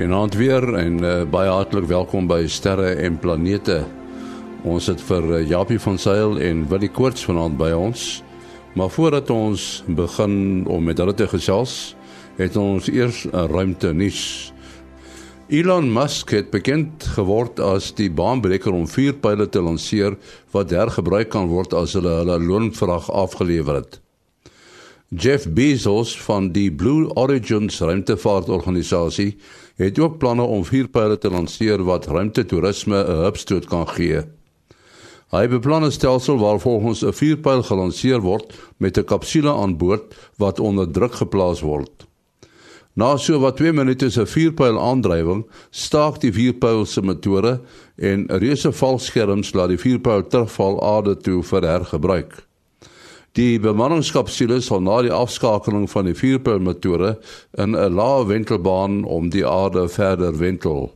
[0.00, 3.82] Goeienaand weer en uh, baie hartlik welkom by Sterre en Planete.
[4.64, 8.06] Ons het vir uh, Japie van Sail en Willie Koorts vanaand by ons.
[8.80, 9.66] Maar voordat ons
[10.00, 11.74] begin om met hulle te gesels,
[12.40, 14.54] het ons eers 'n ruimte nuus.
[15.52, 20.16] Elon Musk het bekend geword as die baanbreker om vier pile te lanseer
[20.56, 24.00] wat hergebruik kan word as hulle hulle loonvrag afgelewer het.
[25.12, 29.36] Jeff Bezos van die Blue Origins ruimtevaartorganisasie
[29.80, 34.22] het ook planne om vier pile te lanseer wat ruimtetoerisme 'n hupstoot kan gee.
[35.30, 40.14] Hy beplan 'n stelsel waar volgens 'n vierpyl gelanseer word met 'n kapsule aan boord
[40.36, 42.06] wat onder druk geplaas word.
[42.94, 47.60] Na so wat 2 minute se vierpyl aandrywing, staak die vierpyl se motore
[47.96, 52.49] en reuse valskerms laat die vierpyl terugval aarde toe vir hergebruik.
[53.38, 57.12] Die bemanningskapsule sal na die afskakeling van die vuurpylmotore
[57.62, 60.90] in 'n lae wentelbaan om die aarde verder wentel.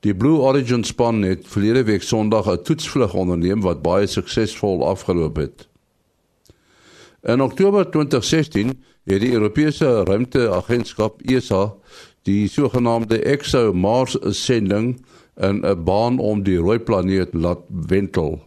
[0.00, 5.36] Die Blue Origin span het verlede week Sondag 'n toetsvlug onderneem wat baie suksesvol afgeloop
[5.36, 5.68] het.
[7.22, 11.74] In Oktober 2016 het die Europese Ruimteagentskap ESA
[12.22, 15.04] die sogenaamde ExoMars sending
[15.36, 18.42] in 'n baan om die rooi planeet laat wentel.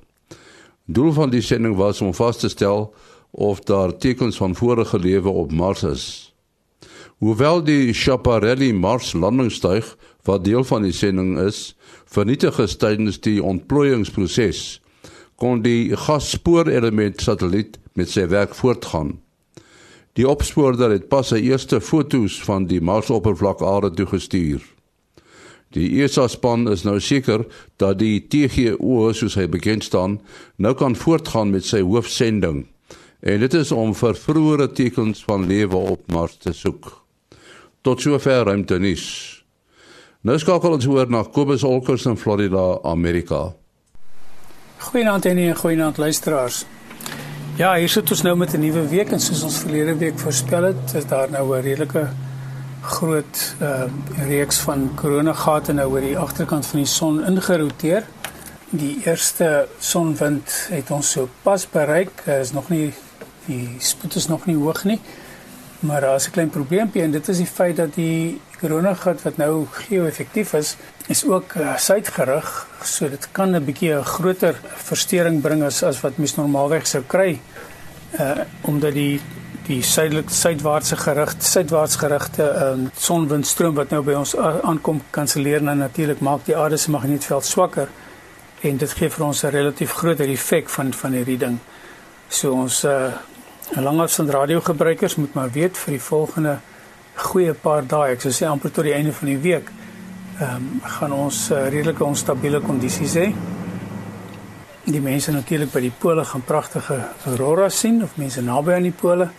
[0.88, 2.94] Doel van die sending was om vas te stel
[3.32, 6.06] of daar tekens van vorige lewe op Mars is.
[7.18, 13.44] Hoewel die Schiaparelli Mars landingstuig wat deel van die sending is, vernietig is tydens die
[13.44, 14.80] ontplooiingsproses,
[15.36, 19.18] kon die gasspoor-element satelliet met sy werk voortgaan.
[20.16, 24.64] Die opspoorder het pas sy eerste foto's van die Marsoppervlak aarde toegestuur.
[25.78, 27.44] Die ESA span is nou seker
[27.78, 30.18] dat die TGO soos hy bekend staan,
[30.58, 32.64] nou kan voortgaan met sy hoofsending.
[33.22, 36.90] En dit is om vir vroeëre tekens van lewe op Mars te soek.
[37.86, 39.06] Tot sover ruimte nis.
[40.26, 43.52] Nou skakel ons hoor na Kobus Olkers in Florida, Amerika.
[44.90, 46.66] Goeienaand en goeienaand luisteraars.
[47.58, 50.64] Ja, hier sit ons nou met 'n nuwe week en soos ons verlede week voorspel
[50.64, 52.10] het, is daar nou 'n redelike
[52.88, 53.88] groot uh
[54.28, 58.08] reeks van koronagate nou oor die agterkant van die son ingeroteer.
[58.70, 62.24] Die eerste sonwind het ons so pas bereik.
[62.26, 62.94] Is nog nie
[63.48, 65.00] die spoed is nog nie hoog nie.
[65.80, 69.38] Maar daar is 'n klein probleempie en dit is die feit dat die koronagat wat
[69.38, 70.76] nou geo-effektief is,
[71.08, 76.02] is ook uh, suidgerig, so dit kan 'n bietjie 'n groter verstoring bring as as
[76.02, 77.40] wat mens normaalweg sou kry.
[78.20, 79.22] Uh omdat die
[79.68, 85.76] die suidelike suidwaartse gerig suidwaarts gerigte um, sonwindstroom wat nou by ons aankom kanselleer nou
[85.76, 87.92] natuurlik maak die aarde se magnetveld swakker
[88.68, 91.60] en dit gee vir ons 'n relatief groter effek van van hierdie ding.
[92.30, 93.12] So ons uh
[93.76, 96.60] langafstand radiogebruikers moet maar weet vir die volgende
[97.16, 99.72] goeie paar dae, ek sou sê amper tot die einde van die week,
[100.40, 103.34] ehm um, gaan ons uh, redelike onstabiele kondisies hê.
[104.86, 108.96] Die mense natuurlik by die pole gaan pragtige auroras sien of mense naby aan die
[109.02, 109.30] pole.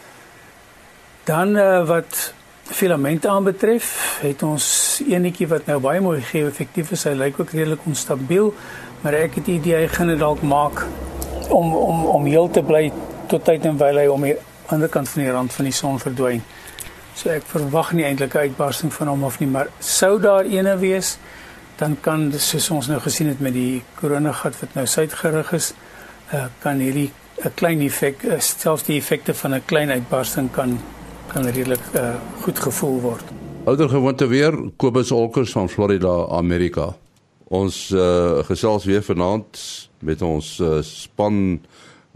[1.28, 4.66] Dan uh, wat filamente aanbetref, het ons
[5.04, 7.04] enetjie wat nou baie mooi geo-effektief is.
[7.04, 8.54] Hy lyk ook redelik onstabiel,
[9.02, 10.86] maar ek het die idee hy gaan dit dalk maak
[11.52, 12.88] om om om heel te bly
[13.28, 14.34] tot tyd en wyl hy om die
[14.72, 16.42] ander kant van die rand van die son verdwyn.
[17.12, 20.78] So ek verwag nie eintlik 'n uitbarsting van hom of nie, maar sou daar ene
[20.80, 21.18] wees,
[21.76, 25.74] dan kan soos ons nou gesien het met die koronagat wat nou suidgerig is,
[26.32, 27.12] uh, kan hierdie
[27.44, 30.80] 'n klein effek, uh, selfs die effekte van 'n klein uitbarsting kan
[31.32, 33.24] kan redelik uh, goed gevoel word.
[33.64, 36.94] Ouder gewoonte weer Kobus Olkers van Florida, Amerika.
[37.48, 39.60] Ons uh, gesels weer vanaand
[40.04, 41.60] met ons uh, span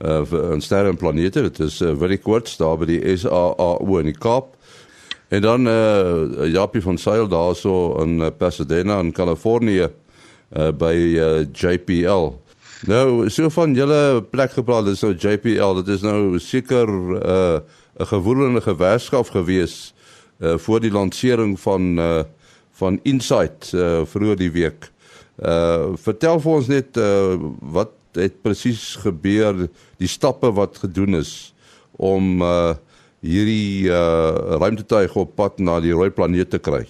[0.02, 0.22] uh
[0.52, 1.42] in sterre en planete.
[1.42, 4.56] Dit is uh, Willie Koorts daar by die SAAO in die Kaap.
[5.28, 12.32] En dan uh Japie van Sail daarso in Pasadena in Kalifornië uh by uh, JPL.
[12.88, 15.78] Nou, so van julle plek gepraat, dis nou JPL.
[15.84, 16.90] Dit is nou seker
[17.20, 17.60] uh
[17.98, 19.94] 'n gewoelende gewerskap gewees
[20.40, 22.22] uh voor die lansering van uh
[22.70, 24.90] van Insight uh vroeër die week.
[25.38, 31.54] Uh vertel vir ons net uh wat het presies gebeur, die stappe wat gedoen is
[31.96, 32.74] om uh
[33.20, 36.86] hierdie uh ruimtetuig op pad na die rooi planeet te kry.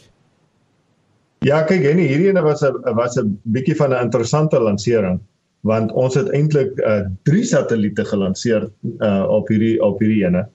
[1.43, 5.21] Ja, kyk, en hierdie ene was 'n was 'n bietjie van 'n interessante lansering
[5.63, 10.47] want ons het eintlik uh drie satelliete gelanseer uh op hierdie op hierdie ene.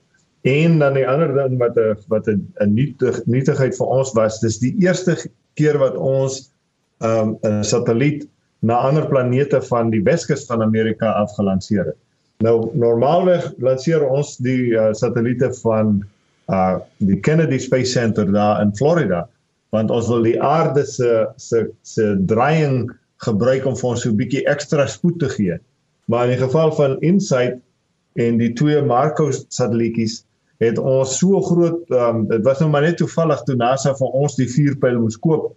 [0.42, 4.40] En dan die ander ding wat 'n wat 'n 'n nuutig nuutigheid vir ons was,
[4.40, 5.16] dis die eerste
[5.54, 6.52] keer wat ons
[6.98, 8.28] um 'n satelliet
[8.60, 11.96] na ander planete van die Weskus van Amerika afgelanseer het.
[12.38, 16.04] Nou normaalweg lanseer ons die uh, satelliete van
[16.48, 19.28] uh die Kennedy Space Center daar in Florida.
[19.74, 22.88] want ons wil die aarde se se se draaiing
[23.24, 25.58] gebruik om vir ons so 'n bietjie ekstra spoed te gee.
[26.06, 27.58] Maar in die geval van Insight
[28.16, 30.24] en die twee Marco satellietjies
[30.62, 34.36] het ons so groot um, dit was nou maar net toevallig toe NASA vir ons
[34.38, 35.52] die vuurpyl moes koop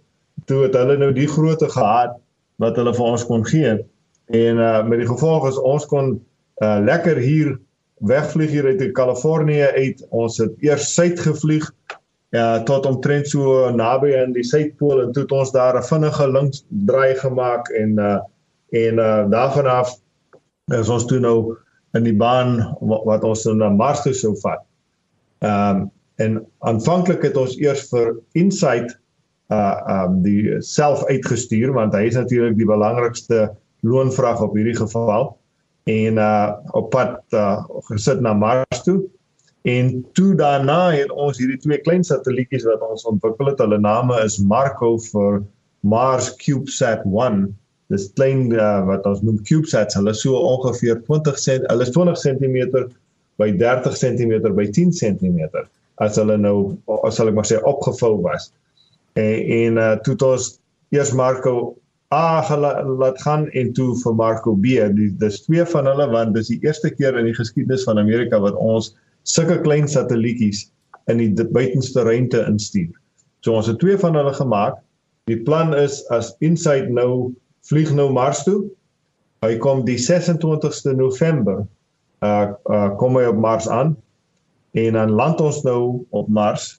[0.50, 2.18] toe het hulle nou die grootte gehad
[2.62, 3.74] wat hulle vir ons kon gee
[4.32, 6.14] en uh, met die gevolg is ons kon
[6.62, 7.56] uh, lekker hier
[8.06, 11.66] wegvlieg hier uit Kalifornië uit ons het eers suid gevlieg
[12.32, 16.28] ja tot omtrent so naby aan die suidpool en toe het ons daar 'n vinnige
[16.32, 18.20] links draai gemaak en uh,
[18.72, 19.98] en uh, daarvan af
[20.72, 21.56] is ons toe nou
[21.92, 24.64] in die baan wat, wat ons na Mars toe sou vat.
[25.42, 25.90] Ehm um,
[26.20, 28.92] en aanvanklik het ons eers vir Insight
[29.50, 33.48] uh um die self uitgestuur want hy is natuurlik die belangrikste
[33.82, 35.32] loonvrag op hierdie geval
[35.90, 39.02] en uh op pad uh, gesit na Mars toe.
[39.62, 43.58] En toe daarna het ons hierdie twee klein satellietjies wat ons ontwikkel het.
[43.62, 45.42] Hulle name is Marco vir
[45.80, 47.44] Mars CubeSat 1.
[47.90, 49.98] Dis klein uh, wat ons noem CubeSats.
[49.98, 52.58] Hulle so ongeveer 20 cm, hulle is 20 cm
[53.42, 55.38] by 30 cm by 10 cm
[56.00, 56.56] as hulle nou
[57.02, 58.50] as sal ek maar sê opgevou was.
[59.18, 60.50] En en uh, toe ons
[60.94, 61.74] eers Marco
[62.12, 62.44] A
[62.84, 64.76] laat gaan en toe vir Marco B.
[65.20, 68.58] Dis twee van hulle want dis die eerste keer in die geskiedenis van Amerika wat
[68.60, 68.92] ons
[69.24, 70.66] sulke klein satellietjies
[71.08, 72.92] in die buitenste ruimte instuur.
[73.40, 74.76] So ons het twee van hulle gemaak.
[75.30, 77.32] Die plan is as Insight nou
[77.70, 78.66] vlieg nou Mars toe.
[79.42, 81.64] Hy kom die 26ste November.
[82.22, 83.96] Uh uh kom hy op Mars aan
[84.78, 86.78] en dan land ons nou op Mars.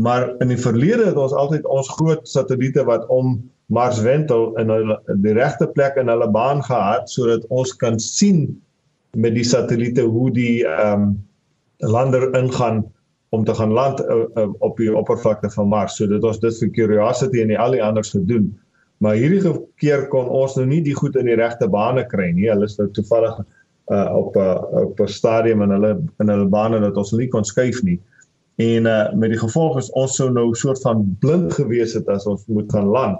[0.00, 3.40] Maar in die verlede het ons altyd ons groot satelliete wat om
[3.72, 8.46] Mars Wentel in hulle die regte plek in hulle baan gehad sodat ons kan sien
[9.16, 11.12] met die satelliete hoe die ehm um,
[11.82, 12.84] lander ingaan
[13.34, 15.96] om te gaan land uh, uh, op die oppervlakte van Mars.
[15.96, 18.52] So dit was dit vir Curiosity en die al die anders gedoen.
[19.02, 19.50] Maar hierdie
[19.80, 22.50] keer kon ons nou nie die goed in die regte bane kry nie.
[22.52, 23.40] Hulle is nou toevallig
[23.92, 27.28] uh, op 'n uh, op 'n stadium in hulle in hulle bane dat ons nie
[27.28, 28.00] kon skuif nie.
[28.56, 32.26] En uh, met die gevolg is ons sou nou soort van blind gewees het as
[32.26, 33.18] ons moet gaan land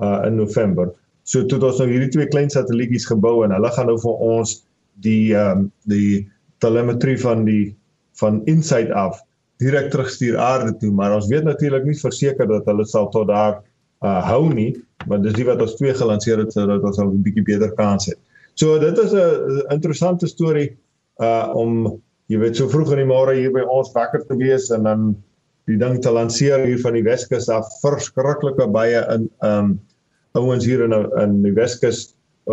[0.00, 0.92] uh in November.
[1.22, 4.22] So toe het ons nou hierdie twee klein satellietjies gebou en hulle gaan nou vir
[4.34, 4.64] ons
[5.04, 6.28] die ehm um, die
[6.58, 7.76] telemetrie van die
[8.20, 9.20] van Insight af
[9.60, 13.60] direk terugstuur aarde toe, maar ons weet natuurlik nie verseker dat hulle sal tot daar
[14.04, 14.72] uh hou nie,
[15.06, 18.18] want dis die wat ons twee gelanseer het sodat ons 'n bietjie beter kans het.
[18.60, 20.76] So dit is 'n interessante storie
[21.16, 24.68] uh om jy weet so vroeg in die môre hier by ons wakker te wees
[24.70, 25.04] en dan
[25.70, 29.78] die ding te lanseer hier van die Weskus af verskriklike baie in um
[30.36, 32.02] ouens hier in in die Weskus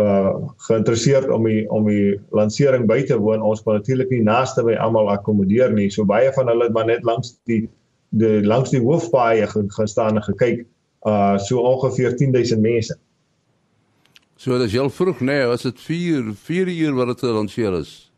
[0.00, 0.32] uh
[0.68, 3.42] geïnteresseerd om die om die lansering by te woon.
[3.42, 5.90] Ons kan natuurlik nie naaste by almal akkommodeer nie.
[5.90, 7.68] So baie van hulle het maar net langs die
[8.16, 9.46] die langs die hoofpaaie
[9.76, 10.64] gestaan en gekyk.
[11.04, 12.96] Uh so ongeveer 10000 mense.
[14.38, 18.12] So dit is heel vroeg, nee, was dit 4 4 uur wat dit gelanseer is.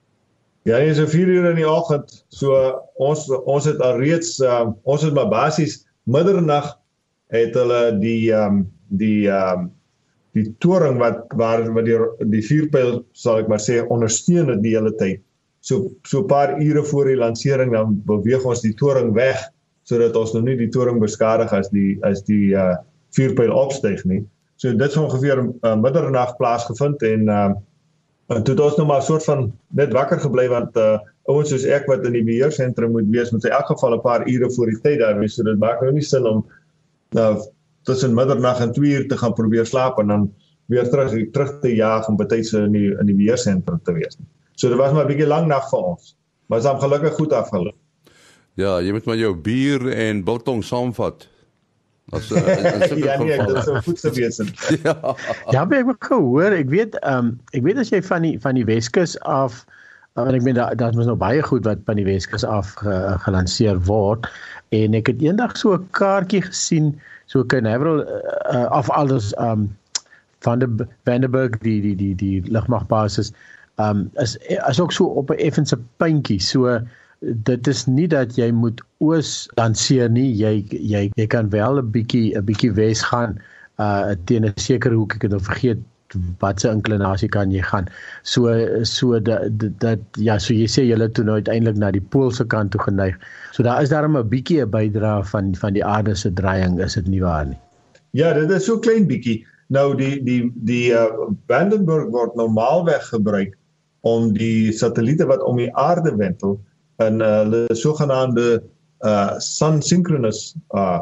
[0.69, 2.12] Ja, dit is so 4 uur in die oggend.
[2.28, 2.56] So
[3.00, 6.75] ons ons het al reeds uh, ons het maar basies middernag
[7.32, 8.67] het hulle die ehm um,
[9.00, 9.70] die ehm um,
[10.37, 11.96] die toring wat waar wat die
[12.34, 15.23] die vuurpyl sal ek maar sê ondersteun het die hele tyd.
[15.64, 19.40] So so 'n paar ure voor die lansering dan beweeg ons die toring weg
[19.88, 22.76] sodat ons nou nie die toring beskadig as die as die uh
[23.16, 24.21] vuurpyl opstyg nie.
[24.61, 27.50] So dit het ongeveer uh, middernag plaasgevind en uh
[28.31, 29.40] En toe het ons nou maar 'n soort van
[29.75, 33.45] net wakker gebly want uh ouens soos ek wat in die beheersentrum moet wees moet
[33.45, 35.35] in elk geval 'n paar ure voor die tyd daar wees.
[35.35, 36.47] So dit maak nou nie sin om
[37.11, 37.43] nou
[37.83, 40.35] tussen middernag en 2 uur te gaan probeer slaap en dan
[40.67, 44.17] weer terug terug te jaag om betyds in die in die beheersentrum te wees.
[44.55, 46.17] So dit was maar 'n bietjie lang nag vir ons.
[46.47, 47.76] Maar ons het gelukkig goed afgeloop.
[48.55, 51.29] Ja, jy moet maar jou bier en biltong saamvat.
[52.11, 54.49] As 'n ja, nee, dit is 'n voedselwesen.
[54.83, 55.17] ja.
[55.50, 58.40] Ja, maar ek het gehoor, ek weet ehm um, ek weet as jy van die
[58.40, 59.64] van die Weskus af
[60.19, 62.75] uh, en ek meen daar daar was nog baie goed wat van die Weskus af
[62.83, 62.95] ge,
[63.26, 64.26] gelanseer word
[64.75, 69.69] en ek het eendag so 'n kaartjie gesien so Canaveral uh, af alles ehm um,
[70.40, 73.33] van die Vandenberg die die die die lugmagbasis
[73.76, 74.37] ehm um, is
[74.69, 76.81] is ook so op 'n effense puntjie so
[77.20, 80.28] dit is nie dat jy moet oos lanceer nie.
[80.32, 83.38] Jy jy jy kan wel 'n bietjie 'n bietjie wes gaan
[83.78, 85.80] uh teen 'n sekere hoek ek het nou vergeet
[86.40, 87.88] wat se inklinasie kan jy gaan.
[88.22, 88.48] So
[88.84, 92.70] so dat dat ja so jy sê het toe nou uiteindelik na die poolse kant
[92.70, 93.16] toe geneig.
[93.52, 96.94] So daar is daarom 'n bietjie 'n bydrae van van die aarde se draaiing is
[96.94, 97.58] dit nie waar nie?
[98.12, 103.56] Ja dit is so klein bietjie nou die die die uh Vandenberg word normaalweg gebruik
[104.00, 106.60] om die satelliete wat om die aarde wentel
[107.07, 108.62] in uh, hulle sogenaamde
[109.07, 111.00] uh sun synchronous uh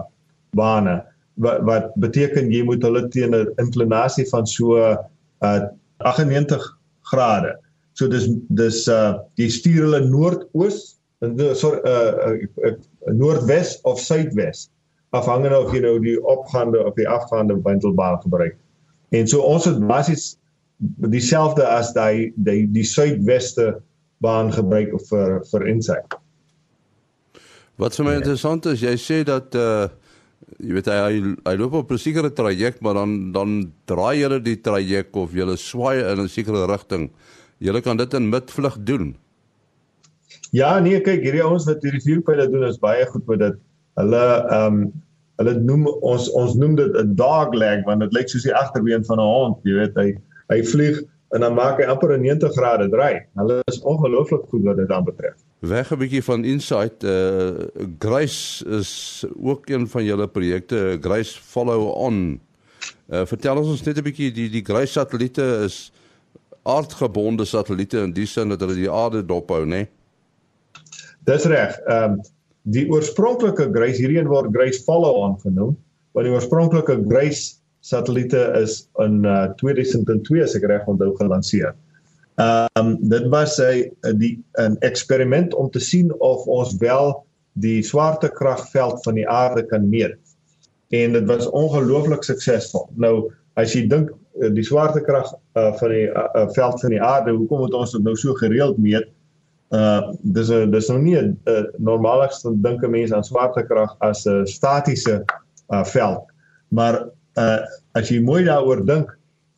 [0.54, 0.98] bane
[1.42, 5.66] wat wat beteken jy moet hulle teen 'n inklinasie van so uh
[5.98, 6.78] 98
[7.10, 7.56] grade.
[7.92, 10.98] So dis dis uh jy stuur hulle noordoos
[11.58, 12.74] sorry uh, uh, uh
[13.10, 14.68] noordwes of suidwes
[15.10, 18.56] afhangende of jy nou die opgaande of die afgaande wentelbaan gebruik.
[19.10, 20.36] En so ons het basies
[21.10, 23.78] dieselfde as daai die die suidweste
[24.24, 26.18] baan gebruik vir vir insig.
[27.78, 28.22] Wat vir my ja.
[28.22, 29.88] interessant is, jy sê dat uh
[30.58, 34.60] jy weet hy, hy loop op 'n sekere traject, maar dan dan draai jy die
[34.60, 37.10] traject of jy swaai in 'n sekere rigting.
[37.60, 39.16] Jy kan dit in midvlug doen.
[40.50, 43.56] Ja, nee, kyk, hierdie ouens wat hierdie vuurpyle doen is baie goed met dit.
[44.00, 44.92] Hulle ehm um,
[45.38, 49.04] hulle noem ons ons noem dit 'n dog leg want dit lyk soos die agterbeen
[49.04, 50.08] van 'n hond, jy weet, hy
[50.50, 51.02] hy vlieg
[51.34, 53.26] en dan maak hy amper 'n 90 grade draai.
[53.36, 55.36] Hulle is ongelooflik goed wat dit dan betref.
[55.60, 57.68] Weg 'n bietjie van Insight, uh
[57.98, 62.40] Grace is ook een van julle projekte, Grace Follow On.
[63.10, 65.92] Uh vertel ons net 'n bietjie die die Grace satelliete is
[66.62, 69.66] aardgebonde satelliete in die sin dat hulle die aarde dophou, né?
[69.66, 69.88] Nee?
[71.24, 71.78] Dis reg.
[71.86, 72.20] Ehm um,
[72.68, 75.76] die oorspronklike Grace hierdie een word Grace Follow On genoem,
[76.12, 77.56] want die oorspronklike Grace
[77.88, 81.74] satelliete is in uh 2002 as ek reg onthou gelanseer.
[82.38, 87.82] Ehm um, dit was 'n die 'n eksperiment om te sien of ons wel die
[87.82, 90.16] swaartekragveld van die aarde kan meet.
[90.88, 92.88] En dit was ongelooflik suksesvol.
[92.94, 97.34] Nou as jy dink eh, die swaartekrag uh, van die uh, veld van die aarde,
[97.34, 99.08] hoekom moet ons dit nou so gereeld meet?
[99.74, 104.24] Uh dis 'n dis nou nie 'n uh, normaalste dink 'n mens aan swaartekrag as
[104.26, 105.24] 'n statiese
[105.68, 106.24] uh, veld.
[106.68, 107.60] Maar uh
[107.98, 109.08] as jy mooi daaroor dink,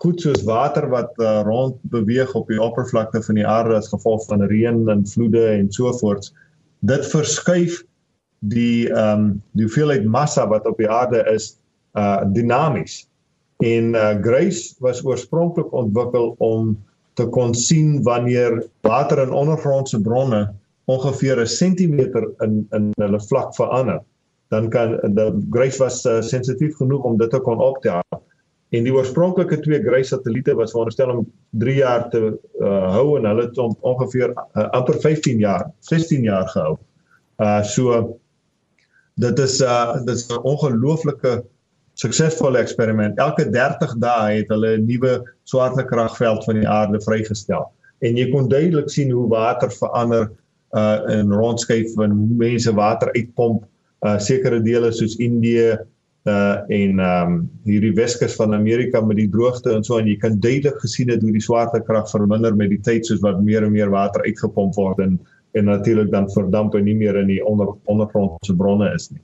[0.01, 4.25] goed soos water wat uh, rond beweeg op die oppervlakte van die aarde as gevolg
[4.31, 6.31] van reën en vloede en so voort.
[6.89, 7.83] Dit verskuif
[8.41, 11.53] die ehm um, die hoeveelheid massa wat op die aarde is
[11.99, 13.03] uh dinamies.
[13.61, 16.79] En uh Grace was oorspronklik ontwikkel om
[17.15, 20.49] te kon sien wanneer water in ondergrondse bronne
[20.85, 24.01] ongeveer 'n sentimeter in in hulle vlak verander.
[24.51, 24.99] Dan kan
[25.55, 28.03] Grace was uh, sensitief genoeg om dit te kon optel.
[28.71, 31.25] En die oorspronklike twee Grey satelliete was veronderstel om
[31.63, 36.27] 3 jaar te uh, hou en hulle het om ongeveer uh, amper 15 jaar, 16
[36.29, 36.77] jaar gehou.
[37.41, 38.03] Uh so
[39.19, 41.43] dit is uh dit is 'n ongelooflike
[41.99, 43.19] suksesvolle eksperiment.
[43.19, 45.19] Elke 30 dae het hulle 'n nuwe
[45.51, 47.67] swaartekragveld van die aarde vrygestel.
[48.01, 50.31] En jy kon duidelik sien hoe water verander
[50.77, 53.65] uh in rondskyf wanneer mense water uitpomp
[54.07, 55.79] uh sekere dele soos Indië
[56.29, 60.17] uh en ehm um, hierdie Weskus van Amerika met die droogte en so en jy
[60.21, 63.73] kan duidelik gesien het hoe die swaartekrag verminder met die tyd soos wat meer en
[63.73, 65.19] meer water uitgepomp word en
[65.59, 69.21] en natuurlik dan verdamp en nie meer in die onder ondergrondse bronne is nie.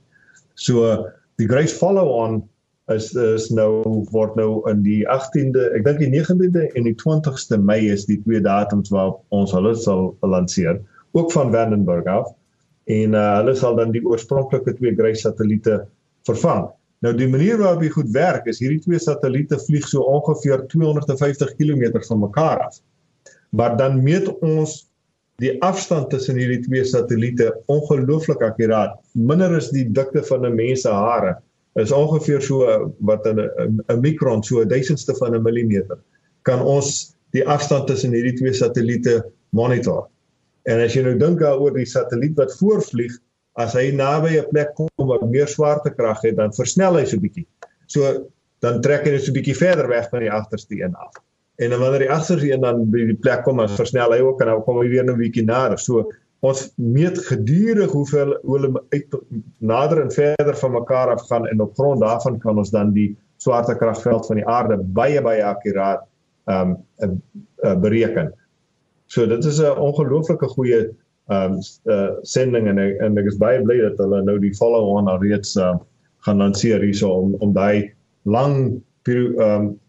[0.55, 1.07] So
[1.37, 2.41] die Grace Follow On
[2.87, 7.59] is is nou word nou in die 18de, ek dink die 19de en die 20ste
[7.59, 10.79] Mei is die twee datums waarop ons hulle sal lanseer,
[11.17, 12.31] ook van Vandenberg af.
[12.87, 15.81] En uh hulle sal dan die oorspronklike twee Grace satelliete
[16.27, 16.67] vervang.
[17.05, 21.51] Nou die manier waarop dit goed werk is hierdie twee satelliete vlieg so ongeveer 250
[21.59, 22.79] km van mekaar af.
[23.49, 24.87] Maar dan meet ons
[25.43, 28.95] die afstand tussen hierdie twee satelliete ongelooflik akkuraat.
[29.13, 31.37] Minder as die dikte van 'n mens se hare.
[31.75, 32.65] Is ongeveer so
[32.99, 35.99] wat 'n 'n mikron so 'n duisendste van 'n millimeter.
[36.41, 40.07] Kan ons die afstand tussen hierdie twee satelliete monitor.
[40.67, 43.13] En as jy nou dink daaroor die satelliet wat voorvlieg,
[43.57, 47.47] as hy naby 'n plek kom wat meer swaartekrag het, dan versnel hy so bietjie.
[47.87, 48.27] So
[48.61, 51.13] dan trek hy net so bietjie verder weg van die agterste een af.
[51.57, 54.41] En dan wanneer die agterste een dan by die plek kom, dan versnel hy ook
[54.41, 55.79] en dan kom hy weer 'n bietjie nader.
[55.79, 59.15] So ons meet gedurig hoeveel hoe hulle uit
[59.57, 63.15] nader en verder van mekaar af gaan en op grond daarvan kan ons dan die
[63.37, 66.05] swaartekragveld van die aarde baie baie akkuraat
[66.45, 67.21] ehm um,
[67.81, 68.33] bereken.
[69.07, 70.89] So dit is 'n ongelooflike goeie
[71.27, 74.95] um uh sending en ek, en ek is baie bly dat hulle nou die follow
[74.95, 75.75] on alreeds uh
[76.27, 77.91] gaan lanseer hierso om om daai
[78.23, 79.79] lang um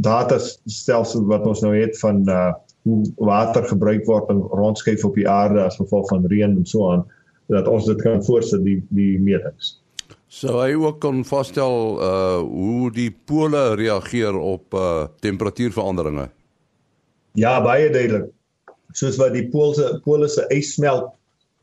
[0.00, 2.52] data stelsel wat ons nou het van uh
[2.86, 6.92] hoe water gebruik word en rondskuif op die aarde as gevolg van reën en so
[6.92, 7.02] aan
[7.50, 9.80] dat ons dit kan voorsit die die metings.
[10.28, 16.28] So hy ook kon vasstel uh hoe die pole reageer op uh temperatuurveranderinge.
[17.36, 18.30] Ja, baie duidelik
[18.92, 21.10] soos wat die poolse pole se ys smelt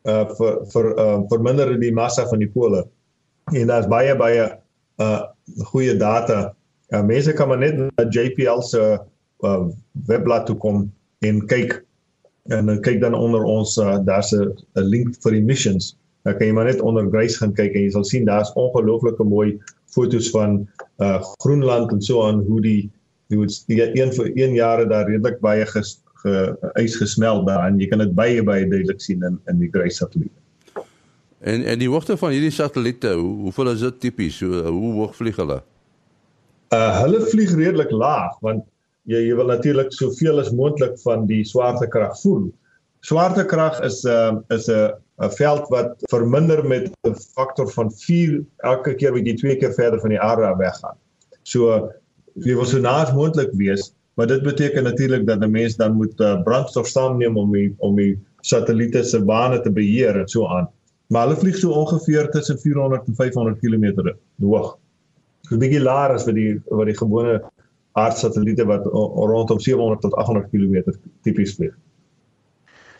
[0.09, 2.83] uh vir vir uh verminder die massa van die pole.
[3.53, 4.49] En daar's baie baie
[4.99, 5.21] uh
[5.71, 6.53] goeie data.
[6.93, 8.81] Uh, mense kan maar net na JPL se
[9.43, 9.63] uh
[10.07, 10.85] webblad toe kom
[11.23, 11.79] en kyk
[12.51, 15.95] en dan kyk dan onder ons uh, daar's 'n link vir emissions.
[16.23, 19.23] Dan kan jy maar net onder Grace gaan kyk en jy sal sien daar's ongelooflike
[19.23, 19.59] mooi
[19.91, 20.67] fotos van
[20.99, 22.91] uh Groenland en so aan hoe die
[23.33, 27.79] hoe die een vir een jare daar redelik baie ges, ge, ys gesmelt daar en
[27.81, 30.33] jy kan dit baie baie duidelik sien in in die Grace satelliet.
[31.43, 34.39] En en die hoogte van hierdie satelliete, hoe, hoeveel is dit tipies?
[34.39, 35.61] Hoe, hoe hoog vlieg hulle?
[36.73, 38.63] Uh hulle vlieg redelik laag want
[39.11, 42.47] jy jy wil natuurlik soveel as moontlik van die swaartekrag voel.
[43.03, 48.41] Swaartekrag is 'n uh, is 'n 'n veld wat verminder met 'n faktor van 4
[48.57, 50.97] elke keer wat jy twee keer verder van die aarde weggaan.
[51.43, 51.91] So
[52.33, 56.19] jy wil so naas moontlik wees, maar dit beteken natuurlik dat 'n mens dan moet
[56.19, 60.69] uh, brandstof saamneem om die om die satelliete se bane te beheer en so aan.
[61.07, 64.77] Maar hulle vlieg so ongeveer tussen 400 en 500 km hoog.
[65.41, 67.41] So 'n bietjie laer as wat die wat die gewone
[67.91, 71.73] aardsatelliete wat rondom 700 tot 800 km tipies vlieg.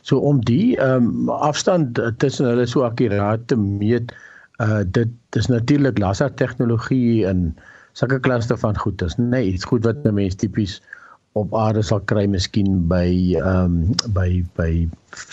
[0.02, 4.14] So om die ehm um, afstand tussen hulle so akkuraat te meet,
[4.62, 7.56] uh dit dis natuurlik laser tegnologie en
[7.94, 10.82] sulke klasse van goeders, nê, nee, iets goed wat 'n mens tipies
[11.40, 13.08] op aarde sal kry miskien by
[13.40, 13.78] ehm um,
[14.14, 14.70] by by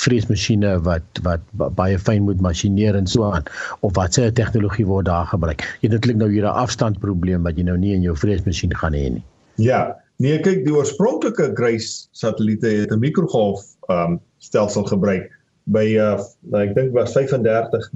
[0.00, 1.44] vreesmasjiene wat wat
[1.76, 3.44] baie fyn moet masjineer en so aan
[3.80, 5.64] of wat se tegnologie word daar gebruik.
[5.80, 8.96] Jy het eintlik nou hier 'n afstandprobleem wat jy nou nie in jou vreesmasjien gaan
[8.96, 9.24] hê nie.
[9.56, 15.28] Ja, nee, kyk die oorspronklike Grace satelliete het 'n mikrogolf ehm um, stelsel gebruik
[15.68, 16.16] by uh
[16.56, 17.90] ek dink was 35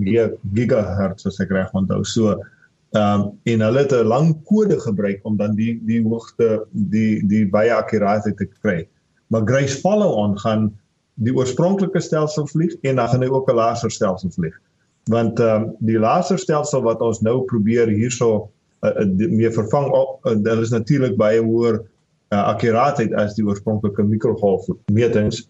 [0.55, 2.05] gigahertz as ek reg onthou.
[2.05, 2.37] So
[2.95, 7.27] Ehm um, en hulle het 'n lang kode gebruik om dan die die hoogte die
[7.27, 8.89] die baie akkuraatheid te kry.
[9.27, 10.69] Maar Grace Follow on gaan
[11.15, 14.61] die oorspronklike stelsel vlieg en dan gaan hy ook 'n laserstelsel vlieg.
[15.05, 18.51] Want ehm um, die laserstelsel wat ons nou probeer hierso
[18.83, 21.83] uh, uh, mee vervang, uh, dit is natuurlik baie hoër
[22.29, 25.49] uh, akkuraatheid as die oorspronklike mikrogolf metings.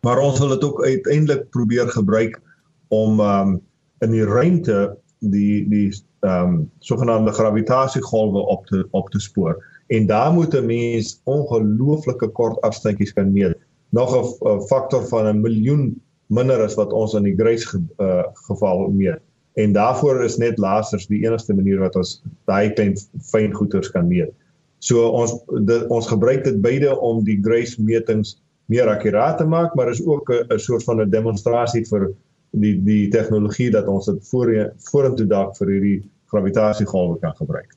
[0.00, 2.40] Maar ons wil dit ook uiteindelik probeer gebruik
[2.88, 3.60] om ehm um,
[3.98, 5.88] in die ruimte die die
[6.20, 9.64] ehm um, sogenaamde gravitasiegolwe op te op te spoor.
[9.86, 13.56] En daar moet 'n mens ongelooflike kort afstandjies kan meet.
[13.88, 18.24] Nog 'n faktor van 'n miljoen minder as wat ons in die Grace ge, uh,
[18.32, 19.20] geval meet.
[19.56, 22.96] En daarvoor is net lasers die enigste manier wat ons daai klein
[23.30, 24.32] fyn goeters kan meet.
[24.78, 29.74] So ons dit, ons gebruik dit beide om die Grace metings meer akkuraat te maak,
[29.74, 32.12] maar is ook 'n soort van 'n demonstrasie vir
[32.62, 34.52] die die tegnologie dat ons dit voor
[34.90, 35.98] vorentoe dalk vir hierdie
[36.32, 37.70] gravitasiegolwe kan gebruik.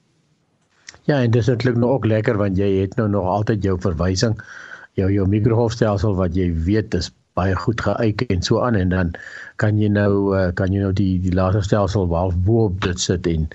[1.05, 4.37] Ja, en dis eintlik nou ook lekker want jy het nou nog altyd jou verwysing
[4.99, 9.11] jou jou mikrogolfstelsel wat jy weet is baie goed geëik en so aan en dan
[9.61, 13.27] kan jy nou uh, kan jy nou die die laserstelsel half bo op dit sit
[13.29, 13.47] en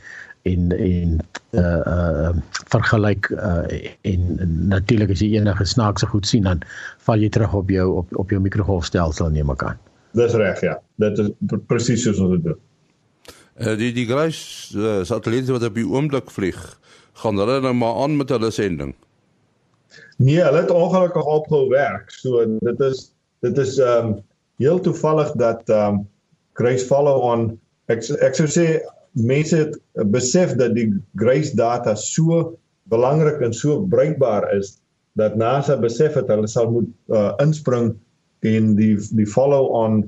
[0.49, 1.19] en en
[1.57, 2.33] uh uh
[2.73, 3.65] vergelyk uh
[4.13, 4.23] en
[4.73, 6.63] natuurlik as jy enige snaakse goed sien dan
[7.09, 9.83] val jy terug op jou op op jou mikrogolfstelsel neem ek aan.
[10.15, 10.79] Dis reg ja.
[11.03, 11.31] Dit is
[11.71, 12.61] presies soos ons dit doen.
[13.55, 16.59] Uh, die die Grace uh, satelliete wat op die oomblik vlieg,
[17.23, 18.95] gaan hulle nou maar aan met hulle sending.
[20.19, 22.11] Nee, hulle het ongelukkig opgehou werk.
[22.15, 23.09] So dit is
[23.47, 24.17] dit is ehm um,
[24.63, 26.03] heel toevallig dat ehm um,
[26.59, 27.49] Grace follow on
[27.91, 28.67] ek ek sou sê
[29.15, 29.79] mense het
[30.11, 32.55] besef dat die Grace data so
[32.91, 34.77] belangrik en so bruikbaar is
[35.19, 37.95] dat NASA besef het hulle sal moet uh, inspring
[38.45, 40.03] en die die follow on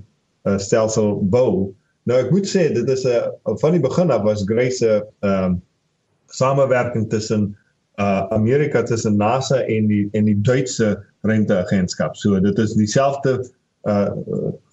[0.46, 1.72] uh, stelsel bou.
[2.06, 5.44] Nou ek moet sê dit is 'n van die begin af was Grace 'n ehm
[5.44, 5.62] um,
[6.28, 7.56] samewerking tussen
[7.98, 12.16] uh Amerika tussen NASA en die en die Duitse ruimteagentskap.
[12.16, 13.44] So dit is dieselfde
[13.88, 14.10] uh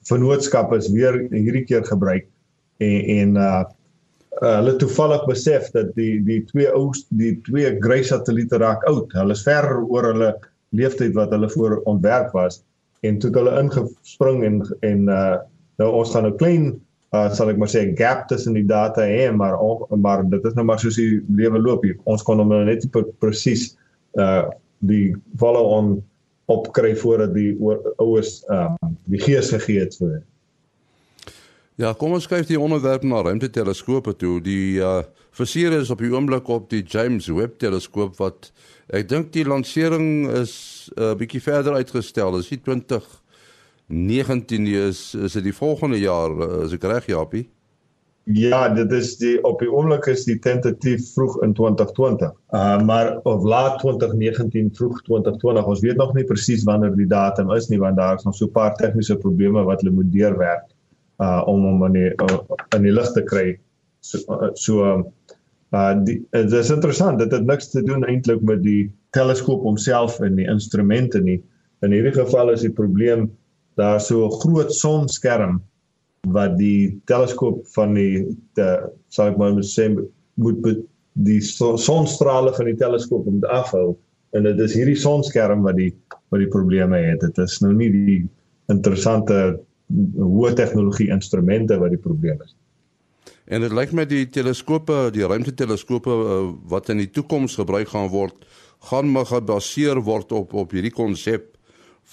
[0.04, 2.28] vennootskap is weer hierdie keer gebruik
[2.78, 3.64] en en uh
[4.42, 9.14] uh, hulle toevallig besef dat die die twee ou die twee Grace satelliete raak oud.
[9.14, 10.34] Hulle is ver oor hulle
[10.70, 12.64] leeftyd wat hulle voor ontwerp was
[13.04, 15.36] en toe het hulle ingespring en en uh
[15.82, 16.66] nou ons gaan 'n klein
[17.14, 19.58] uh sal ek maar sê gap tussen die data hê maar
[20.06, 21.98] maar dit is nou maar soos die lewe loop hier.
[22.04, 22.86] Ons kon hom nou net
[23.20, 23.76] presies
[24.18, 26.04] uh die follow on
[26.52, 27.56] opkry voordat die
[27.98, 30.22] oues uh die gees gegee het vir
[31.82, 34.38] Ja, kom ons kyk die onderwerp na ruimteteleskope toe.
[34.46, 35.02] Die uh
[35.34, 38.52] versier is op die oomblik op die James Webb teleskoop wat
[38.94, 42.32] ek dink die lansering is 'n uh, bietjie verder uitgestel.
[42.38, 47.50] Dis 2019 is is dit die volgende jaar uh, as ek reg Japie?
[48.30, 52.32] Ja, dit is die op die oomblik is die tentatief vroeg in 2020.
[52.54, 55.66] Uh maar of laat 2019 vroeg 2020.
[55.66, 58.46] Ons weet nog nie presies wanneer die datum is nie want daar is nog so
[58.46, 60.73] 'n paar tegniese probleme wat hulle moet deurwerk
[61.22, 62.40] uh om hom in die uh,
[62.76, 63.46] in die lig te kry.
[64.02, 64.84] So uh, so
[65.74, 70.20] uh die dit is interessant dit het niks te doen eintlik met die teleskoop homself
[70.26, 71.40] en die instrumente nie.
[71.86, 73.30] In hierdie geval is die probleem
[73.78, 75.62] daar so 'n groot sonskerm
[76.32, 79.90] wat die teleskoop van die te, sal ek maar sê
[80.36, 83.96] moet die sonstrale van die teleskoop moet afhou
[84.34, 85.92] en dit is hierdie sonskerm wat die
[86.34, 87.22] wat die probleme het.
[87.22, 88.22] Dit is nou nie die
[88.74, 92.56] interessante hoë tegnologie instrumente wat die probleem is.
[93.46, 96.38] En dit lyk my die teleskope, die ruimteteleskope uh,
[96.72, 98.46] wat in die toekoms gebruik gaan word,
[98.90, 101.52] gaan maar gebaseer word op op hierdie konsep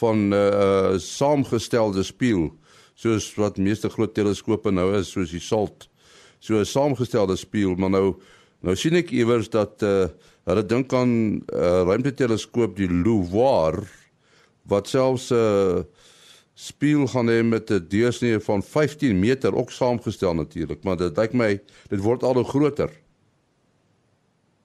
[0.01, 2.51] van 'n uh, uh, saamgestelde spieël
[2.95, 5.89] soos wat meeste groot teleskope nou is soos die SALT.
[6.41, 8.17] So 'n saamgestelde spieël, maar nou
[8.61, 10.07] nou sien ek iewers dat uh,
[10.45, 13.89] hulle dink aan 'n uh, ruimteteleskoop die LUVOIR
[14.67, 15.83] wat selfs 'n uh,
[16.61, 21.33] spieël gaan hê met 'n deursnee van 15 meter ook saamgestel natuurlik, maar dit lyk
[21.33, 22.91] my dit word al hoe groter.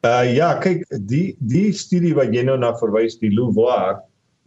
[0.06, 4.02] Uh ja, kyk, die die studie wat jy nou na verwys, die LUVOIR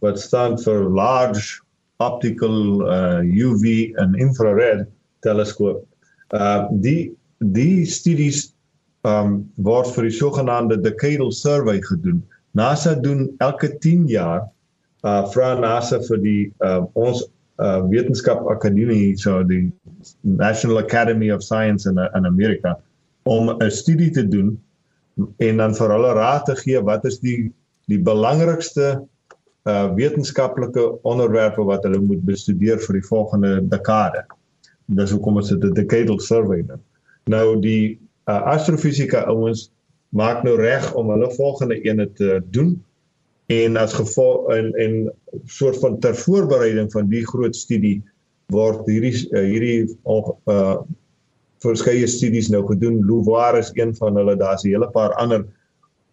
[0.05, 1.59] wat staan vir Large
[1.97, 4.85] Optical uh UV and Infrared
[5.25, 5.83] Telescope.
[6.31, 8.53] Uh die die studies
[9.07, 12.21] um word vir die sogenaamde Decadal Survey gedoen.
[12.53, 14.47] NASA doen elke 10 jaar
[15.03, 17.25] uh vra NASA vir die uh ons
[17.59, 19.71] uh wetenskap akademie so die
[20.21, 22.79] National Academy of Science in in Amerika
[23.23, 24.57] om 'n studie te doen
[25.37, 27.51] en dan vir hulle raad te gee wat is die
[27.87, 29.01] die belangrikste
[29.67, 34.23] uh wetenskaplike onderwerpe wat hulle moet bestudeer vir die volgende dekade.
[34.85, 36.81] Dis hoekom ons dit 'n decadal survey noem.
[37.29, 39.69] Nou die uh, astrofisika ouens
[40.09, 42.77] maak nou reg om hulle volgende ene te doen
[43.49, 44.95] en as gevolg en en
[45.45, 47.99] soort van ter voorbereiding van die groot studie
[48.53, 50.79] word hierdie uh, hierdie uh
[51.59, 53.01] verskeie studies nou gedoen.
[53.03, 54.37] Louvoir is een van hulle.
[54.39, 55.45] Daar's 'n hele paar ander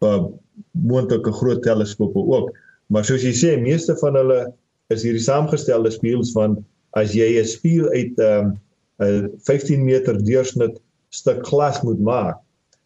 [0.02, 0.24] uh
[0.72, 2.50] moontlike groot teleskope ook.
[2.86, 4.52] Maar soos jy sê, meeste van hulle
[4.94, 6.64] is hierdie saamgestelde spieëls van
[6.98, 8.58] as jy 'n spieël uit 'n
[8.98, 12.38] um, 15 meter deursnit stuk glas moet maak,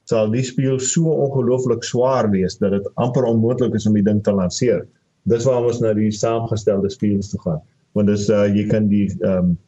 [0.04, 4.22] sal die spieël so ongelooflik swaar wees dat dit amper onmoontlik is om die ding
[4.22, 4.86] te lanseer.
[5.28, 7.60] Dis waarom ons na die saamgestelde spieëls toe gaan.
[7.92, 9.58] Want dis uh, jy kan die ehm um,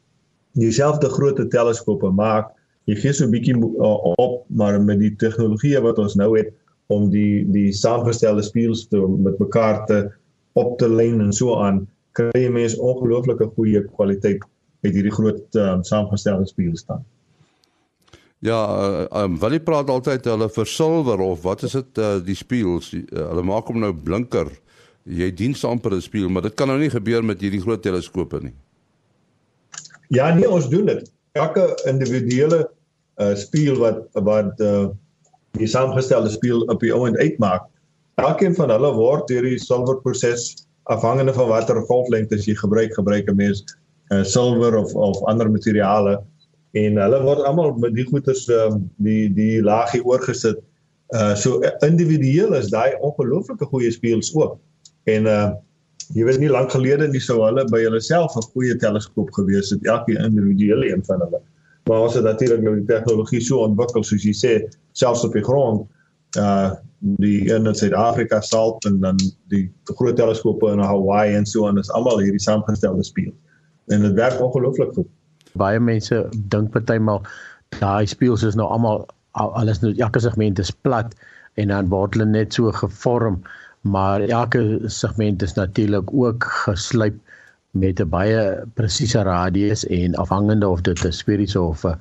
[0.53, 2.51] dieselfde grootte teleskope maak.
[2.85, 6.53] Jy gee so 'n bietjie uh, op, maar met die tegnologie wat ons nou het
[6.93, 10.11] om die die saamgestelde spieëls te met mekaar te
[10.53, 14.43] op te lyn en so aan kry jy mens ongelooflike goeie kwaliteit
[14.83, 17.03] uit hierdie groot um, saamgestelde spieëls staan.
[18.43, 18.59] Ja,
[19.15, 22.91] um, wil jy praat altyd hulle versilwer of wat is dit uh, die spieëls?
[22.99, 24.51] Uh, hulle maak hom nou blinker.
[25.03, 28.39] Jy dien amper 'n spieël, maar dit kan nou nie gebeur met hierdie groot teleskope
[28.43, 28.53] nie.
[30.09, 31.11] Ja, nee, ons doen dit.
[31.31, 32.69] Elke individuele
[33.17, 34.87] uh, spieël wat wat uh,
[35.51, 37.67] die saamgestelde spieël op die oond uitmaak,
[38.21, 40.51] Elkeen van hulle word deur die silwerproses
[40.93, 43.63] afhangende van watter golflengtes jy gebruik, gebruik 'n mens
[44.11, 46.21] uh, silwer of of ander materiale
[46.77, 50.61] en hulle word almal met die goeders um, die die laagie oorgesit.
[51.13, 54.59] Uh so individueel is daai ongelooflike goeie speels ook.
[55.03, 55.51] En uh
[56.13, 59.71] jy weet nie lank gelede nie sou hulle by hulle self 'n goeie teleskoop gewees
[59.71, 61.39] het, elke individuele een van hulle.
[61.87, 64.51] Maar ons het natuurlik nou die tegnologie so ontwikkel soos jy sê,
[64.91, 65.87] selfs op die grond
[66.37, 66.71] uh
[67.19, 69.17] die een in Suid-Afrika SALT en dan
[69.51, 73.33] die groot teleskope in Hawaii en so aan is almal hierdie saamgestelde spieël.
[73.91, 75.09] En dit werk ongelooflik goed.
[75.59, 77.21] Baie mense dink partymal
[77.79, 81.15] daai spieëls is nou almal alles nou elke segment is plat
[81.59, 83.41] en dan word hulle net so gevorm,
[83.83, 87.15] maar elke segment is natuurlik ook geslyp
[87.71, 91.97] met 'n baie presiese radius en afhangende of dit 'n sferiese of 'n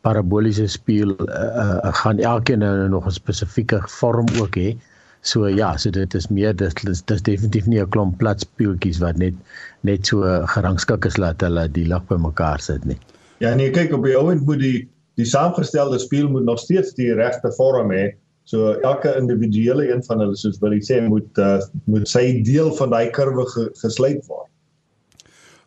[0.00, 1.24] paraboliese spieël uh,
[1.64, 4.76] uh, gaan elkeen nou nog 'n spesifieke vorm ook hê.
[5.20, 8.40] So ja, so dit is meer dit is, dit is definitief nie 'n klomp plat
[8.40, 9.34] speeltjies wat net
[9.80, 12.98] net so gerangskik is laat hulle die lig bymekaar sit nie.
[13.38, 17.14] Ja, nee, kyk op die ouend moet die die saamgestelde spieël moet nog steeds die
[17.14, 18.14] regte vorm hê.
[18.44, 22.68] So elke individuele een van hulle soos wil ek sê moet uh, moet sy deel
[22.76, 24.50] van daai kurwe ge, gesluit word.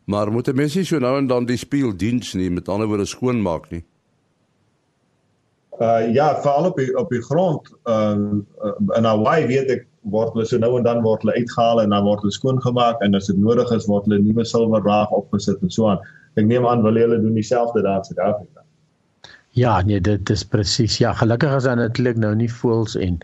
[0.06, 2.88] Maar moet 'n mens nie so nou en dan die spieël diens nie, met ander
[2.88, 3.84] woorde skoon maak nie.
[5.82, 8.18] Uh ja, veral op die, op die grond uh,
[8.66, 11.90] uh in Hawaii weet ek word hulle so nou en dan word hulle uitgehaal en
[11.90, 15.74] dan word hulle skoongemaak en as dit nodig is word hulle nuwe silwerraag opgesit en
[15.74, 16.00] so aan.
[16.38, 18.67] Ek neem aan wil hulle doen dieselfde daar in Suid-Afrika.
[19.58, 21.00] Ja, nee, dit is presies.
[21.02, 23.20] Ja, gelukkig is dan natuurlik nou nie voels en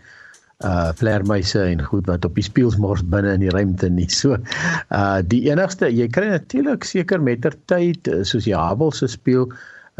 [0.64, 4.08] uh vleermuise en goed wat op die speelsmors binne in die ruimte nie.
[4.10, 9.46] So uh die enigste jy kry natuurlik seker mettertyd soos die Hubble se speel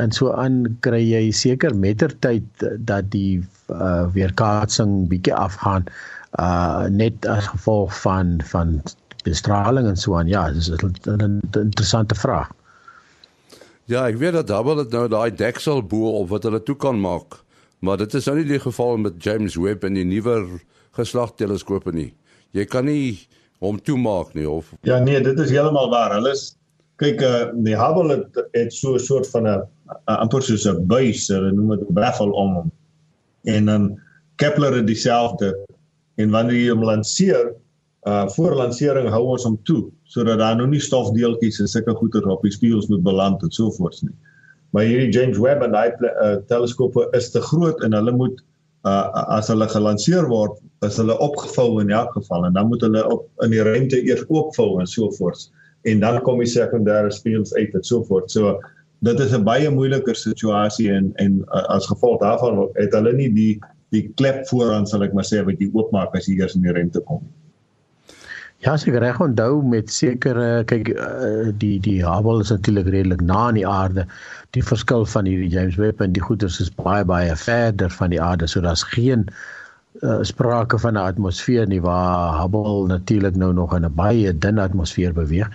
[0.03, 5.87] en so aan kry jy seker mettertyd dat die uh, weerkaatsing bietjie afgaan
[6.43, 8.81] uh net as gevolg van van
[9.27, 12.51] bestraling en so aan ja dis 'n interessante vraag
[13.87, 17.01] Ja ek weet dat Hubble het nou daai deksel bo op wat hulle toe kan
[17.01, 17.45] maak
[17.85, 20.47] Maar dit is nou nie die geval met James Webb en die nuwer
[20.97, 22.13] geslag teleskope nie.
[22.57, 23.19] Jy kan nie
[23.61, 26.15] hom toemaak nie of Ja nee, dit is heeltemal waar.
[26.17, 26.55] Hulle is
[27.03, 29.67] kyk uh, die Hubble het, het so 'n soort van 'n
[30.09, 32.73] amper soos 'n buis, hulle noem dit 'n baffle om hom.
[33.45, 34.01] En dan
[34.37, 35.53] Kepler het dieselfde
[36.17, 37.53] en wanneer jy hom lanseer,
[38.05, 42.27] uh voor lansering hou ons hom toe sodat daar nou nie stofdeeltjies en sulke goeder
[42.29, 44.13] op die spieëls moet beland en so voort nie.
[44.77, 48.43] Maar hierdie James Webb en hy uh, teleskope is te groot en hulle moet
[48.85, 53.05] uh as hulle gelanseer word, is hulle opgevou in elk geval en dan moet hulle
[53.09, 55.47] op in die ruimte eers oopvou en so voort
[55.89, 58.31] en dan kom die sekondêre spieëls uit en so voort.
[58.33, 58.59] So
[59.05, 63.31] dit is 'n baie moeiliker situasie en en uh, as gevolg daarvan het hulle nie
[63.33, 63.55] die
[63.93, 66.73] die klep vooraan sal ek maar sê wat jy oopmaak as jy eers in die
[66.73, 67.23] ruimte kom.
[68.65, 73.21] Ja, as ek reg onthou met sekere kyk uh, die die Hubble is natuurlik redelik
[73.21, 74.07] na aan die aarde.
[74.57, 78.23] Die verskil van hierdie James Webb en die goeders is baie baie verder van die
[78.25, 79.27] aarde, so daar's geen
[80.01, 84.59] uh, sprake van 'n atmosfeer nie waar Hubble natuurlik nou nog in 'n baie dun
[84.59, 85.53] atmosfeer beweeg.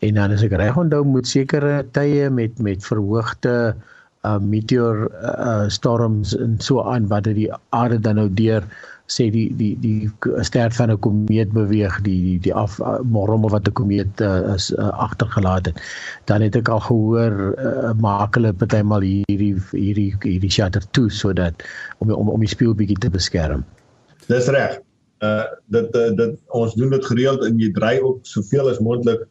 [0.00, 3.76] En dan as ek reg onthou moet sekere tye met met verhoogde
[4.24, 8.64] uh, meteor uh, storms en so aan wat die aarde dan nou deur
[9.12, 10.10] sê die die die
[10.42, 14.70] ster van 'n komeet beweeg die die die af rommel wat 'n komeet uh, is
[14.74, 15.80] uh, agtergelaat het
[16.24, 21.54] dan het ek al gehoor uh, maak hulle partymal hierdie hierdie hierdie shutter toe sodat
[21.98, 23.64] om om om die spieël bietjie te beskerm
[24.26, 24.80] Dis reg.
[25.24, 29.22] Uh dit uh, dit ons doen dit gereeld en jy dry ook soveel as moontlik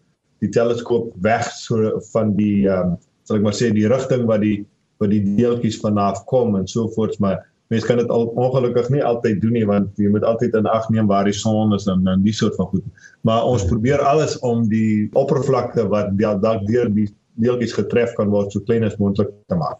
[0.43, 4.41] die teleskoop weg so van die ehm um, sal ek maar sê die rigting wat
[4.41, 4.57] die
[5.01, 9.03] wat die deeltjies vanaf kom en so voorts maar mense kan dit al ongelukkig nie
[9.03, 12.05] altyd doen nie want jy moet altyd in ag neem waar die son is en
[12.07, 12.83] en die soort van goed.
[13.25, 17.09] Maar ons probeer alles om die oppervlakte wat dalk deur die
[17.41, 19.79] deeltjies getref kan word so klein as moontlik te maak.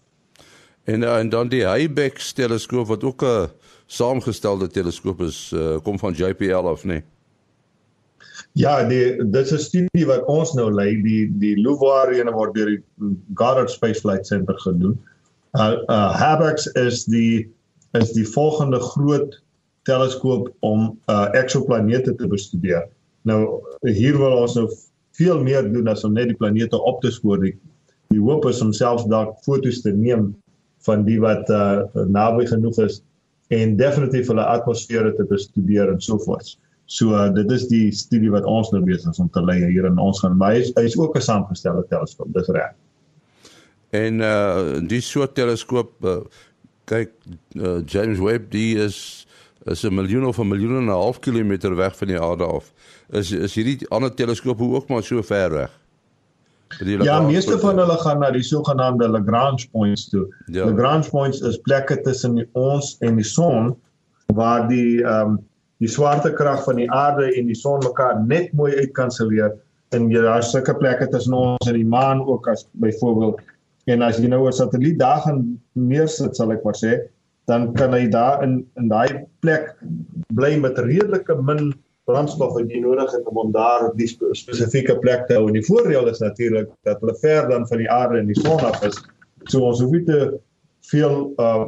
[0.86, 3.50] En uh, en dan die Hubble teleskoop wat ook 'n
[3.86, 7.04] saamgestelde teleskoop is, uh, kom van JPL of nee?
[8.54, 12.65] Ja, die dis 'n studie wat ons nou lei, die die LUVOIR ene word deur
[12.65, 12.84] die
[13.34, 15.00] Goddard Space Flight Center gedoen.
[15.54, 17.52] Uh, uh Hubble is die
[17.99, 19.38] is die volgende groot
[19.86, 22.88] teleskoop om uh eksoplanete te bestudeer.
[23.29, 24.67] Nou hier wil ons nou
[25.17, 27.41] veel meer doen as om net die planete op te spoor.
[27.43, 27.55] Die,
[28.13, 30.34] die hoop is om selfs dalk foto's te neem
[30.86, 33.01] van die wat uh naby genoeg is
[33.53, 36.55] en definitief hulle atmosfere te bestudeer en so voort.
[36.86, 39.88] So uh, dit is die studie wat ons nou besig is om te lei hier
[39.89, 40.38] in ons gaan.
[40.38, 42.73] Maar hy is, hy is ook 'n saamgestelde teleskoop, dis reg.
[43.89, 46.19] En uh die soort teleskoop uh,
[46.86, 47.12] kyk
[47.56, 49.26] uh, James Webb die is
[49.65, 52.74] is 'n miljoen of 'n miljoen en 'n half kilometer weg van die aarde af.
[53.10, 55.71] Is is hierdie ander teleskope ook maar so ver weg?
[56.80, 60.28] Ja, meeste van hulle gaan na die sogenaamde Lagrange points toe.
[60.45, 60.65] Ja.
[60.65, 63.76] Lagrange points is plekke tussen ons en die son
[64.34, 65.43] waar die ehm um,
[65.78, 69.52] die swaartekrag van die aarde en die son mekaar net mooi uitkanselleer
[69.95, 73.41] en jy daar sulke plekke tussen ons en die maan ook as byvoorbeeld
[73.86, 76.93] en as jy nou 'n satelliet daar gaan neersit sal ek maar sê
[77.48, 79.76] dan kan hy daar in in daai plek
[80.34, 81.74] bly met redelike min
[82.06, 85.48] brandstof wat jy nodig het om hom daar op die spesifieke plek te hou.
[85.50, 88.62] En die voordeel is natuurlik dat hulle ver dan van die aarde en die son
[88.65, 89.00] af is.
[89.50, 90.19] So ons hoef nie te
[90.91, 91.65] veel uh,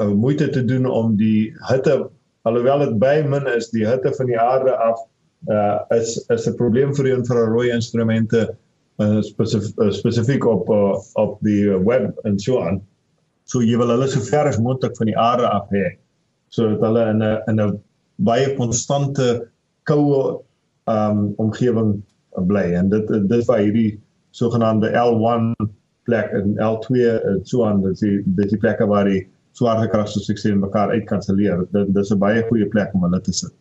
[0.00, 2.06] uh moeite te doen om die hitte
[2.48, 5.04] alhoewel dit by min is, die hitte van die aarde af
[5.52, 8.48] uh is is 'n probleem vir die infrarooi instrumente
[9.02, 12.80] uh, spesifiek uh, spesifiek op uh, op die web en so aan.
[13.44, 15.96] So jy wil hulle so ver as moontlik van die aarde af hê
[16.48, 17.78] sodat hulle in 'n in 'n
[18.16, 19.48] baie konstante
[19.84, 20.40] koue
[20.86, 22.02] um omgewing
[22.46, 23.90] bly en dit dit vir hierdie
[24.30, 25.54] sogenaamde L1
[26.06, 30.20] plek en L2 en so aan dis die dis die plekke waar die swaartekrag so
[30.20, 31.64] sukses in mekaar uitkanselleer.
[31.72, 33.52] Dit dis 'n baie goeie plek om hulle te sit.